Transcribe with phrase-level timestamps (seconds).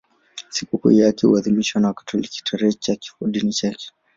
[0.49, 3.91] Sikukuu yake huadhimishwa na Wakatoliki tarehe ya kifodini chake.